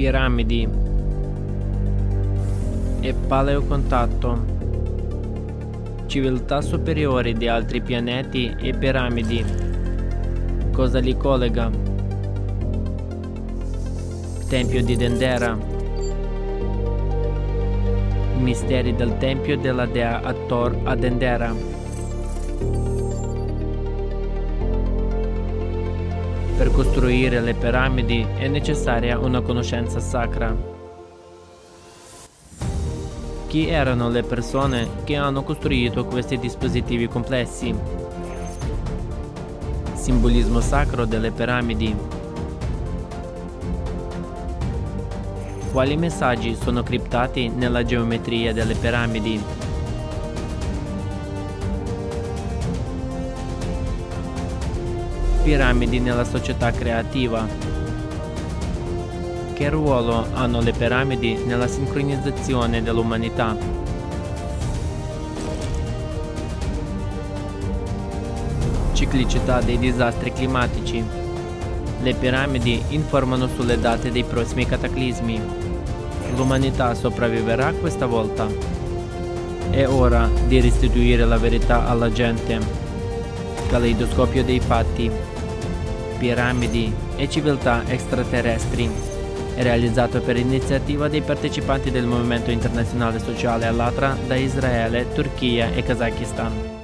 piramidi 0.00 0.66
e 3.00 3.12
paleocontatto, 3.12 4.44
civiltà 6.06 6.62
superiori 6.62 7.34
di 7.34 7.46
altri 7.48 7.82
pianeti 7.82 8.56
e 8.58 8.72
piramidi. 8.72 9.44
Cosa 10.72 11.00
li 11.00 11.14
collega? 11.18 11.70
Tempio 14.48 14.82
di 14.82 14.96
Dendera. 14.96 15.54
Misteri 18.38 18.96
del 18.96 19.18
tempio 19.18 19.58
della 19.58 19.84
dea 19.84 20.22
Attor 20.22 20.80
a 20.84 20.94
Dendera. 20.96 21.54
Per 26.60 26.72
costruire 26.72 27.40
le 27.40 27.54
piramidi 27.54 28.20
è 28.36 28.46
necessaria 28.46 29.18
una 29.18 29.40
conoscenza 29.40 29.98
sacra. 29.98 30.54
Chi 33.46 33.66
erano 33.66 34.10
le 34.10 34.22
persone 34.22 34.86
che 35.04 35.16
hanno 35.16 35.42
costruito 35.42 36.04
questi 36.04 36.38
dispositivi 36.38 37.08
complessi? 37.08 37.74
Simbolismo 39.94 40.60
sacro 40.60 41.06
delle 41.06 41.30
piramidi. 41.30 41.96
Quali 45.72 45.96
messaggi 45.96 46.54
sono 46.54 46.82
criptati 46.82 47.48
nella 47.48 47.82
geometria 47.84 48.52
delle 48.52 48.74
piramidi? 48.74 49.42
Piramidi 55.42 56.00
nella 56.00 56.24
società 56.24 56.70
creativa. 56.70 57.46
Che 59.54 59.68
ruolo 59.70 60.26
hanno 60.34 60.60
le 60.60 60.72
piramidi 60.72 61.42
nella 61.46 61.66
sincronizzazione 61.66 62.82
dell'umanità? 62.82 63.56
Ciclicità 68.92 69.62
dei 69.62 69.78
disastri 69.78 70.30
climatici. 70.30 71.02
Le 72.02 72.14
piramidi 72.14 72.82
informano 72.88 73.48
sulle 73.48 73.80
date 73.80 74.10
dei 74.10 74.24
prossimi 74.24 74.66
cataclismi. 74.66 75.40
L'umanità 76.36 76.94
sopravviverà 76.94 77.72
questa 77.72 78.04
volta. 78.04 78.46
È 79.70 79.86
ora 79.86 80.28
di 80.46 80.60
restituire 80.60 81.24
la 81.24 81.38
verità 81.38 81.88
alla 81.88 82.12
gente. 82.12 82.58
Caleidoscopio 83.68 84.44
dei 84.44 84.60
fatti. 84.60 85.29
Piramidi 86.20 86.92
e 87.16 87.30
civiltà 87.30 87.82
extraterrestri 87.86 88.90
realizzato 89.56 90.20
per 90.20 90.36
iniziativa 90.36 91.08
dei 91.08 91.22
partecipanti 91.22 91.90
del 91.90 92.04
Movimento 92.04 92.50
Internazionale 92.50 93.18
Sociale 93.18 93.66
Allatra 93.66 94.16
da 94.26 94.36
Israele, 94.36 95.12
Turchia 95.14 95.72
e 95.72 95.82
Kazakistan. 95.82 96.79